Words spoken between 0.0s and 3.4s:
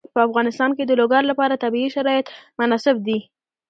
په افغانستان کې د لوگر لپاره طبیعي شرایط مناسب دي.